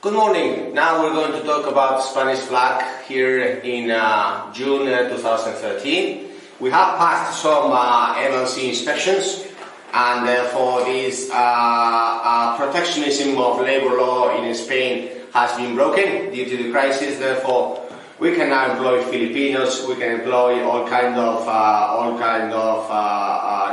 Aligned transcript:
Good 0.00 0.14
morning. 0.14 0.72
Now 0.72 1.02
we're 1.02 1.12
going 1.12 1.32
to 1.32 1.46
talk 1.46 1.66
about 1.66 2.00
Spanish 2.02 2.38
flag 2.38 3.04
here 3.04 3.60
in 3.60 3.90
uh, 3.90 4.50
June 4.50 4.88
uh, 4.88 5.10
2013. 5.10 6.24
We 6.58 6.70
have 6.70 6.96
passed 6.96 7.42
some 7.42 7.70
uh, 7.70 8.14
MLC 8.14 8.70
inspections 8.70 9.44
and 9.92 10.26
therefore 10.26 10.86
this 10.86 11.28
uh, 11.28 11.34
uh, 11.36 12.56
protectionism 12.56 13.36
of 13.36 13.60
labor 13.60 14.00
law 14.00 14.42
in 14.42 14.54
Spain 14.54 15.10
has 15.34 15.54
been 15.58 15.74
broken 15.74 16.32
due 16.32 16.46
to 16.46 16.56
the 16.56 16.72
crisis. 16.72 17.18
Therefore, 17.18 17.84
we 18.18 18.34
can 18.34 18.48
now 18.48 18.72
employ 18.72 19.02
Filipinos, 19.02 19.86
we 19.86 19.96
can 19.96 20.12
employ 20.24 20.64
all 20.64 20.88
kind 20.88 21.14
of, 21.16 21.46
uh, 21.46 21.52
all 21.52 22.18
kind 22.18 22.54
of 22.54 22.88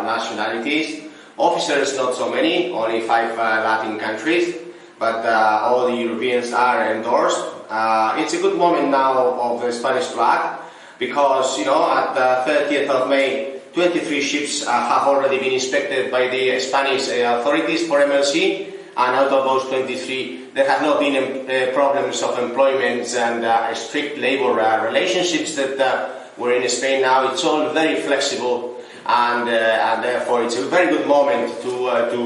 nationalities. 0.03 1.07
Officers, 1.37 1.95
not 1.95 2.15
so 2.15 2.29
many, 2.29 2.69
only 2.71 2.99
five 3.07 3.37
Latin 3.37 3.97
countries 3.97 4.66
but 4.99 5.25
uh, 5.25 5.61
all 5.63 5.87
the 5.87 5.95
Europeans 5.95 6.53
are 6.53 6.93
endorsed. 6.93 7.43
Uh, 7.69 8.15
it's 8.17 8.33
a 8.33 8.41
good 8.41 8.57
moment 8.57 8.89
now 8.89 9.39
of 9.39 9.61
the 9.61 9.71
Spanish 9.71 10.05
flag 10.05 10.59
because, 10.97 11.57
you 11.59 11.65
know, 11.65 11.89
at 11.91 12.13
the 12.15 12.51
30th 12.51 12.89
of 12.89 13.09
May, 13.09 13.59
23 13.73 14.21
ships 14.21 14.65
uh, 14.65 14.71
have 14.71 15.07
already 15.07 15.37
been 15.37 15.53
inspected 15.53 16.09
by 16.09 16.27
the 16.27 16.59
Spanish 16.59 17.09
uh, 17.09 17.37
authorities 17.39 17.87
for 17.87 17.99
MLC, 17.99 18.73
and 18.97 19.15
out 19.15 19.27
of 19.27 19.43
those 19.43 19.69
23, 19.69 20.49
there 20.55 20.67
have 20.67 20.81
not 20.81 20.99
been 20.99 21.15
uh, 21.15 21.71
problems 21.73 22.23
of 22.23 22.39
employment 22.39 23.05
and 23.13 23.45
uh, 23.45 23.73
strict 23.75 24.17
labor 24.17 24.55
relationships 24.83 25.53
that 25.55 26.33
were 26.37 26.53
in 26.53 26.67
Spain 26.67 27.03
now. 27.03 27.31
It's 27.31 27.43
all 27.43 27.71
very 27.71 28.01
flexible, 28.01 28.81
and, 29.05 29.47
and 29.47 30.03
therefore 30.03 30.43
it's 30.43 30.55
a 30.55 30.65
very 30.65 30.89
good 30.89 31.05
moment 31.05 31.53
to, 31.61 31.69
to 32.09 32.17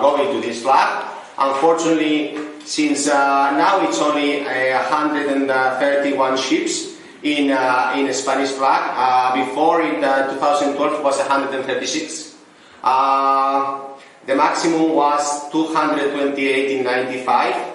go 0.00 0.16
into 0.24 0.46
this 0.46 0.62
flag. 0.62 1.05
Unfortunately, 1.38 2.38
since 2.64 3.08
uh, 3.08 3.52
now 3.56 3.86
it's 3.86 4.00
only 4.00 4.40
uh, 4.40 4.82
131 4.88 6.36
ships 6.36 6.96
in 7.22 7.50
uh, 7.50 7.92
in 7.94 8.12
Spanish 8.14 8.50
flag. 8.50 8.90
Uh, 8.96 9.44
before 9.44 9.82
in 9.82 10.02
uh, 10.02 10.32
2012 10.32 11.04
was 11.04 11.18
136. 11.18 12.36
Uh, 12.82 13.84
the 14.26 14.34
maximum 14.34 14.94
was 14.94 15.50
228 15.52 16.78
in 16.78 16.84
95. 16.84 17.74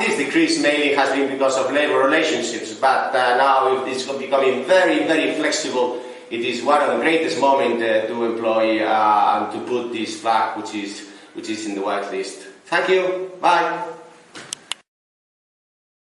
this 0.00 0.18
decrease 0.18 0.60
mainly 0.60 0.94
has 0.94 1.10
been 1.14 1.30
because 1.30 1.56
of 1.58 1.70
labor 1.70 1.98
relationships, 1.98 2.74
but 2.74 3.12
now 3.12 3.84
it's 3.86 4.02
becoming 4.18 4.64
very, 4.64 5.06
very 5.06 5.34
flexible. 5.34 6.02
It 6.30 6.40
is 6.40 6.64
one 6.64 6.82
of 6.82 6.96
the 6.96 6.98
greatest 6.98 7.38
moments 7.38 7.78
to 8.08 8.24
employ 8.24 8.82
and 8.82 9.52
to 9.52 9.58
put 9.70 9.92
this 9.92 10.20
flag, 10.20 10.56
which 10.58 10.74
is 10.74 11.06
which 11.36 11.50
is 11.50 11.66
in 11.66 11.74
the 11.74 11.82
whitelist. 11.82 12.42
Thank 12.66 12.88
you. 12.88 13.30
Bye. 13.40 13.92